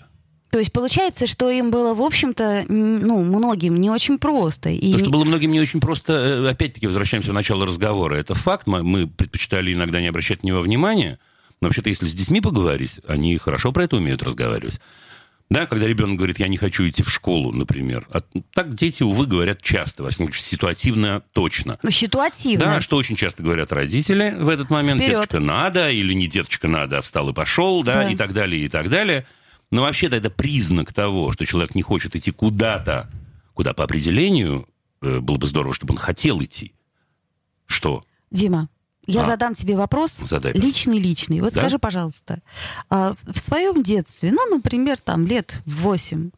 [0.51, 4.71] То есть получается, что им было, в общем-то, ну, многим не очень просто.
[4.71, 4.93] И...
[4.93, 8.15] То, что было многим не очень просто, э, опять-таки, возвращаемся в начало разговора.
[8.15, 11.19] Это факт, мы предпочитали иногда не обращать на него внимания,
[11.61, 14.81] но вообще-то, если с детьми поговорить, они хорошо про это умеют разговаривать.
[15.49, 18.09] Да, когда ребенок говорит, я не хочу идти в школу, например.
[18.11, 18.21] А
[18.53, 21.79] так дети, увы, говорят часто, во всяком случае, ситуативно точно.
[21.85, 22.65] Ну, ситуативно.
[22.67, 25.01] Да, что очень часто говорят родители в этот момент.
[25.01, 25.15] Вперед.
[25.21, 28.11] Деточка надо, или не деточка надо, а встал и пошел, да, Да.
[28.11, 29.25] и так далее, и так далее.
[29.71, 33.09] Но вообще-то это признак того, что человек не хочет идти куда-то,
[33.55, 34.69] куда по определению
[35.01, 36.73] э, было бы здорово, чтобы он хотел идти.
[37.67, 38.05] Что?
[38.33, 38.69] Дима,
[39.07, 39.27] я А.
[39.27, 40.13] задам тебе вопрос.
[40.13, 40.53] Задай.
[40.53, 41.41] Личный-личный.
[41.41, 41.61] Вот Да?
[41.61, 42.41] скажи, пожалуйста,
[42.91, 46.31] а, в своем детстве, ну, например, там лет восемь,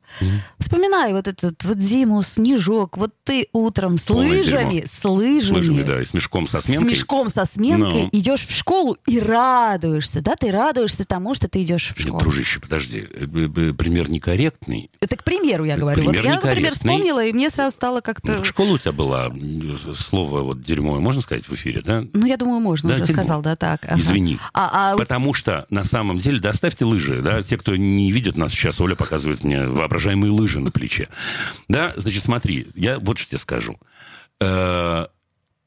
[0.58, 4.86] вспоминай вот этот вот зиму, снежок, вот ты утром с Полное лыжами, дерьмо.
[4.86, 6.88] с лыжами, Лыжами, да, и с мешком со с сменкой.
[6.90, 8.08] мешком со сменкой Ну.
[8.12, 12.20] идешь в школу и радуешься, да, ты радуешься тому, что ты идешь в Нет, школу.
[12.20, 14.90] дружище, подожди, э, э, э, пример некорректный.
[15.00, 16.02] Это к примеру я Это говорю.
[16.04, 18.36] Вот пример я, например, вспомнила, и мне сразу стало как-то...
[18.38, 19.30] Ну, школа у тебя была,
[19.94, 22.04] слово вот дерьмо, можно сказать в эфире, да?
[22.12, 23.84] Ну, я думаю, можно, Да, уже сказал, да, так.
[23.84, 23.98] ага.
[23.98, 24.38] Извини.
[24.52, 28.36] А, а Потому что на самом деле, да, оставьте лыжи, да, те, кто не видит
[28.36, 31.08] нас сейчас, Оля показывает мне воображаемые лыжи на плече.
[31.68, 33.78] Да, значит, смотри, я вот что тебе скажу.
[34.40, 35.06] Э,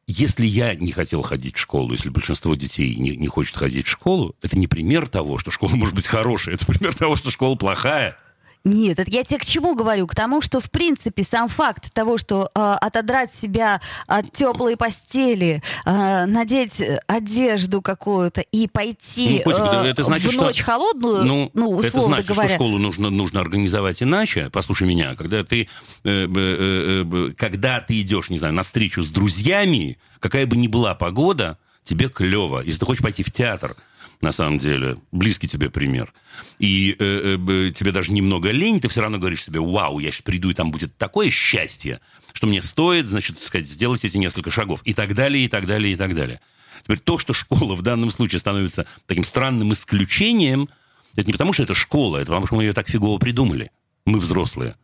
[0.08, 3.89] Если я не хотел ходить в школу, если большинство детей не, не хочет ходить в
[3.89, 7.56] школу, это не пример того, что школа может быть хорошая, это пример того, что школа
[7.56, 8.17] плохая.
[8.63, 10.06] Нет, это я тебе к чему говорю?
[10.06, 15.63] К тому, что, в принципе, сам факт того, что э, отодрать себя от теплой постели,
[15.86, 21.26] э, надеть одежду какую-то и пойти Ну, Котик, э, это значит, в что- ночь холодную,
[21.26, 22.47] ну, Ну, это условно значит, говоря.
[22.50, 24.50] что школу нужно, нужно организовать иначе.
[24.52, 25.67] Послушай меня, когда ты,
[26.04, 30.67] э, э, э, когда ты идешь, не знаю, на встречу с друзьями, какая бы ни
[30.67, 32.62] была погода, тебе клево.
[32.62, 33.76] Если ты хочешь пойти в театр,
[34.21, 36.13] на самом деле, близкий тебе пример,
[36.60, 40.21] и э, э, тебе даже немного лень, ты все равно говоришь себе, вау, я сейчас
[40.21, 41.99] приду, и там будет такое счастье,
[42.34, 45.93] что мне стоит, значит, сказать, сделать эти несколько шагов, и так далее, и так далее,
[45.93, 46.39] и так далее.
[46.84, 50.69] Теперь то, что школа в данном случае становится таким странным исключением,
[51.15, 53.71] Это не потому, что это школа, это потому, что мы ее так фигово придумали.
[54.05, 54.75] Мы взрослые.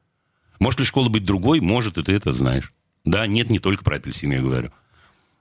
[0.59, 1.61] Может ли школа быть другой?
[1.61, 2.73] Может, и ты это знаешь.
[3.05, 4.71] Да, нет, не только про апельсины я говорю.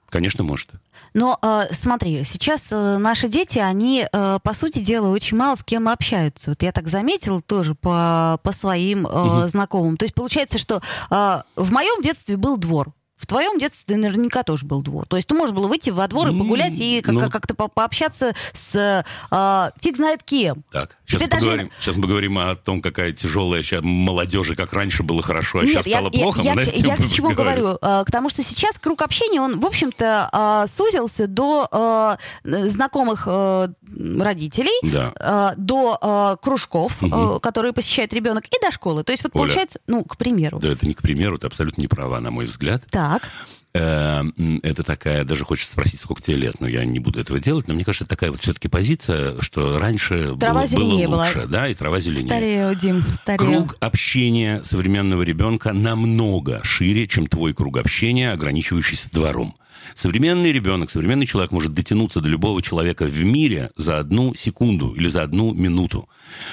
[0.09, 0.69] Конечно, может.
[1.13, 5.63] Но э, смотри, сейчас э, наши дети, они, э, по сути дела, очень мало с
[5.63, 6.51] кем общаются.
[6.51, 9.47] Вот я так заметила тоже по, по своим э, угу.
[9.47, 9.97] знакомым.
[9.97, 12.93] То есть получается, что э, в моем детстве был двор.
[13.17, 15.05] В твоем детстве наверняка тоже был двор.
[15.07, 17.29] То есть ты можешь было выйти во двор и погулять, и как- ну.
[17.29, 20.63] как-то по- пообщаться с э, фиг знает кем.
[20.71, 24.55] Так, сейчас, Ты мы даже- поговорим, сейчас мы поговорим о том, какая тяжелая сейчас молодежи,
[24.55, 26.41] как раньше было хорошо, а сейчас я, стало я- плохо.
[26.41, 27.77] я, мы тему я к чему говорю?
[27.81, 32.17] Э, К тому, что сейчас круг общения, он, в общем-то, э, сузился до э,
[32.69, 33.67] знакомых э,
[34.19, 35.11] родителей, Да.
[35.19, 37.37] э, до э, кружков, Мгм.
[37.37, 39.03] э, которые посещает ребенок, и до школы.
[39.03, 39.43] То есть вот Оля.
[39.43, 40.59] получается, ну, к примеру.
[40.59, 42.85] Да, это не к примеру, ты абсолютно не права, на мой взгляд.
[42.91, 43.06] Так.
[43.73, 47.39] Э, м, Это такая, даже хочется спросить, сколько тебе лет, но я не буду этого
[47.39, 51.25] делать, но мне кажется, это такая вот все-таки позиция, что раньше Трава было, было была.
[51.25, 52.25] лучше, да, и трава зеленее.
[52.25, 53.37] Старею, Дим, старею.
[53.65, 59.53] Круг общения современного ребенка намного шире, чем твой круг общения, ограничивающийся двором.
[59.93, 65.07] Современный ребенок, современный человек может дотянуться до любого человека в мире за одну секунду или
[65.07, 66.09] за одну минуту.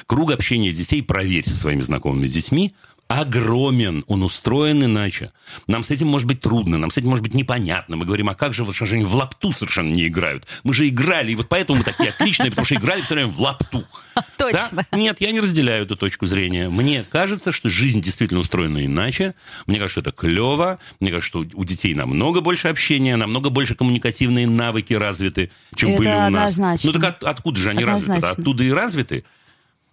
[0.07, 2.75] Круг общения детей, проверь со своими знакомыми детьми,
[3.21, 5.33] огромен, он устроен иначе.
[5.67, 7.97] Нам с этим может быть трудно, нам с этим может быть непонятно.
[7.97, 10.47] Мы говорим, а как же, вот что же они в лапту совершенно не играют?
[10.63, 13.41] Мы же играли, и вот поэтому мы такие отличные, потому что играли все время в
[13.41, 13.85] лапту.
[14.37, 14.69] Точно.
[14.73, 14.97] Да?
[14.97, 16.69] Нет, я не разделяю эту точку зрения.
[16.69, 19.35] Мне кажется, что жизнь действительно устроена иначе.
[19.67, 20.79] Мне кажется, что это клево.
[21.01, 25.99] Мне кажется, что у детей намного больше общения, намного больше коммуникативные навыки развиты, чем Это
[25.99, 26.27] были у нас.
[26.27, 26.91] однозначно.
[26.93, 28.13] Ну так от- откуда же они развиты?
[28.13, 28.43] Однозначно.
[28.43, 29.25] Оттуда и развиты.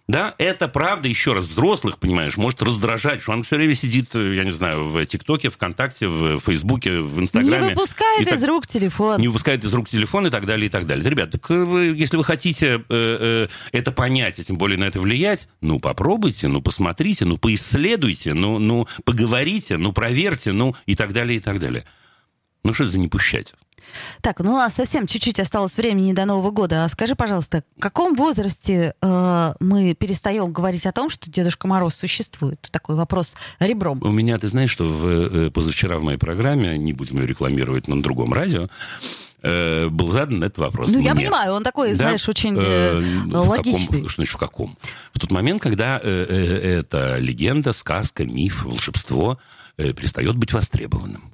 [0.08, 4.42] Да, это правда, еще раз, взрослых, понимаешь, может раздражать, что он все время сидит, я
[4.44, 7.68] не знаю, в ТикТоке, ВКонтакте, в Фейсбуке, в Инстаграме.
[7.68, 9.20] Не выпускает так- из рук телефон.
[9.20, 11.04] не выпускает из рук телефон и так далее, и так далее.
[11.04, 14.76] Да, ребят, так э, вы, если вы хотите э, э, это понять, и тем более
[14.76, 20.74] на это влиять, ну, попробуйте, ну, посмотрите, ну, поисследуйте, ну, ну, поговорите, ну, проверьте, ну,
[20.84, 21.84] и так далее, и так далее.
[22.64, 23.54] Ну, что это за не пущать?
[24.20, 26.84] Так, ну а совсем чуть-чуть осталось времени до Нового года.
[26.84, 31.94] А скажи, пожалуйста, в каком возрасте э, мы перестаем говорить о том, что Дедушка Мороз
[31.96, 32.60] существует?
[32.70, 34.00] Такой вопрос ребром.
[34.02, 37.88] У меня, ты знаешь, что в, э, позавчера в моей программе, не будем ее рекламировать,
[37.88, 38.68] но на другом радио,
[39.42, 40.92] э, был задан этот вопрос.
[40.92, 41.24] Ну, я мне.
[41.24, 41.96] понимаю, он такой, Да?
[41.96, 44.08] знаешь, очень э, Э, в каком- логичный.
[44.08, 44.76] что значит в каком?
[45.12, 49.38] В тот момент, когда э, э, эта легенда, сказка, миф, волшебство
[49.78, 51.32] э, перестает быть востребованным.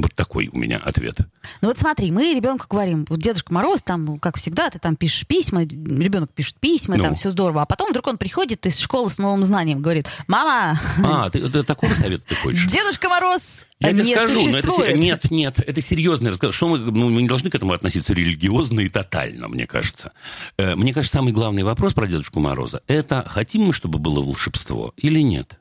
[0.00, 1.16] Вот такой у меня ответ.
[1.60, 5.26] Ну вот смотри, мы ребенку говорим, вот Дедушка Мороз, там, как всегда, ты там пишешь
[5.26, 7.04] письма, ребенок пишет письма, Ну.
[7.04, 7.62] там все здорово.
[7.62, 11.62] А потом вдруг он приходит из школы с новым знанием, говорит, мама, А, ты, ты
[11.62, 12.66] такого совета ты хочешь?
[12.66, 14.96] Дедушка Мороз Я не тебе скажу, но это, существует.
[14.96, 16.54] нет, нет, это серьезный разговор.
[16.54, 20.12] Что мы, ну, мы не должны к этому относиться религиозно и тотально, мне кажется.
[20.58, 24.94] Э, Мне кажется, самый главный вопрос про Дедушку Мороза– это хотим мы, чтобы было волшебство
[24.96, 25.59] или нет?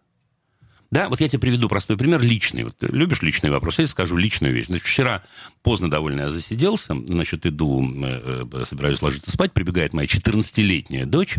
[0.91, 2.63] Да, вот я тебе приведу простой пример, личный.
[2.63, 3.77] Вот любишь личный вопрос?
[3.77, 4.65] Я скажу личную вещь.
[4.67, 5.23] Значит, вчера
[5.61, 11.35] поздно довольно я засиделся, значит, иду, э, э, собираюсь ложиться спать, прибегает моя 14-летняя дочь,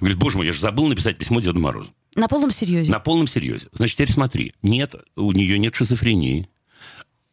[0.00, 1.92] говорит, боже мой, я же забыл написать письмо Деду Морозу.
[2.14, 2.90] На полном серьезе.
[2.90, 3.68] На полном серьезе.
[3.72, 4.54] Значит, теперь смотри.
[4.62, 6.48] Нет, у нее нет шизофрении.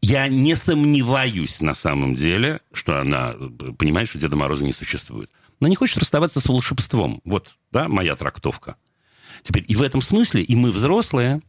[0.02, 5.32] Я не сомневаюсь на самом деле, что она э, понимает, что Деда Мороза не существует.
[5.62, 7.22] Она не хочет расставаться с волшебством.
[7.24, 8.76] Вот, да, моя трактовка.
[9.44, 11.42] Теперь и в этом смысле, и мы взрослые,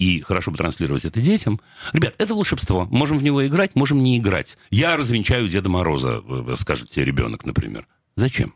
[0.00, 1.60] и хорошо бы транслировать это детям.
[1.92, 2.86] Ребят, это волшебство.
[2.86, 4.56] Можем в него играть, можем не играть.
[4.70, 7.86] Я развенчаю Деда Мороза, э, скажет тебе ребенок, например.
[8.16, 8.54] Зачем?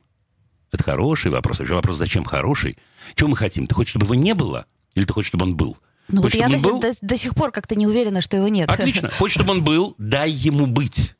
[0.72, 1.58] Это хороший вопрос.
[1.58, 2.78] Вообще вопрос, зачем хороший?
[3.14, 3.66] Чего мы хотим?
[3.66, 4.64] Ты хочешь, чтобы его не было?
[4.94, 5.76] Или ты хочешь, чтобы он был?
[6.08, 6.80] Ну вот Хочешь, я чтобы до, был?
[6.80, 8.70] до- до сих пор как-то не уверена, что его нет.
[8.70, 9.10] Отлично.
[9.18, 9.94] Хочешь, чтобы он был?
[9.98, 11.14] Дай ему быть.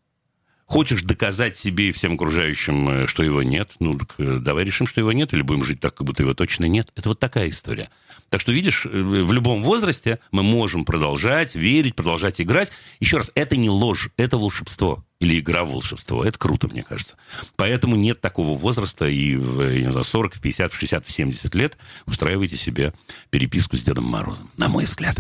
[0.64, 3.72] Хочешь доказать себе и всем окружающим, э, что его нет?
[3.78, 6.64] Ну, э, давай решим, что его нет, или будем жить так, как будто его точно
[6.64, 6.90] нет.
[6.96, 7.90] Это вот такая история.
[8.34, 12.72] Так что, видишь, э, в любом возрасте мы можем продолжать верить, продолжать играть.
[12.98, 15.04] Еще раз, это не ложь, это волшебство.
[15.20, 16.24] Или игра в волшебство.
[16.24, 17.14] Это круто, мне кажется.
[17.54, 21.12] Поэтому нет такого возраста и в э, не знаю, 40, в 50, в 60, в
[21.12, 22.92] 70 лет устраивайте себе
[23.30, 24.50] переписку с Дедом Морозом.
[24.56, 25.14] На мой взгляд.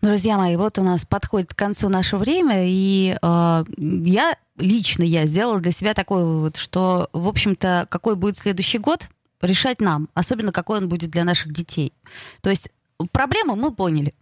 [0.00, 5.26] Друзья мои, вот у нас подходит к концу наше время, и э, я лично я
[5.26, 9.08] сделала для себя такой вывод, что, в общем-то, какой будет следующий год,
[9.40, 11.92] решать нам, особенно какой он будет для наших детей.
[12.40, 12.70] То есть
[13.12, 14.14] проблему мы поняли.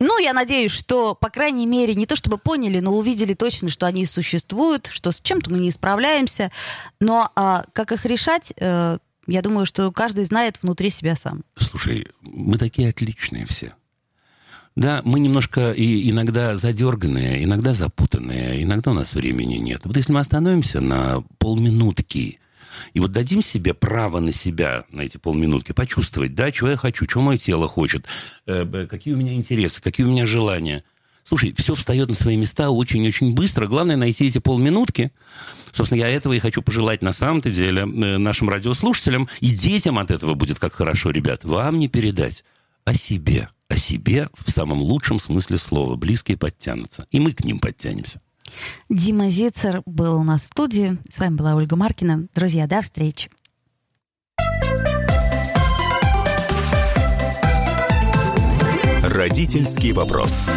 [0.00, 3.86] Ну, я надеюсь, что, по крайней мере, не то чтобы поняли, но увидели точно, что
[3.86, 6.50] они существуют, что с чем-то мы не справляемся.
[7.00, 11.42] Но а, как их решать, э, я думаю, что каждый знает внутри себя сам.
[11.56, 13.72] Слушай, мы такие отличные все.
[14.76, 19.82] Да, мы немножко и иногда задерганные, иногда запутанные, иногда у нас времени нет.
[19.84, 22.40] Вот если мы остановимся на полминутки,
[22.92, 27.06] И вот дадим себе право на себя, на эти полминутки, почувствовать, да, чего я хочу,
[27.06, 28.06] чего мое тело хочет,
[28.46, 30.84] э, какие у меня интересы, какие у меня желания.
[31.24, 33.66] Слушай, все встает на свои места очень-очень быстро.
[33.66, 35.10] Главное найти эти полминутки.
[35.72, 39.28] Собственно, я этого и хочу пожелать на самом-то деле э, нашим радиослушателям.
[39.40, 41.44] И детям от этого будет как хорошо, ребят.
[41.44, 42.44] Вам не передать
[42.84, 43.48] о себе.
[43.68, 45.96] О себе в самом лучшем смысле слова.
[45.96, 47.06] Близкие подтянутся.
[47.10, 48.20] И мы к ним подтянемся.
[48.88, 50.98] Дима Зицер был у нас в студии.
[51.10, 52.28] С вами была Ольга Маркина.
[52.34, 53.30] Друзья, до встречи.
[59.02, 60.48] Родительский вопрос.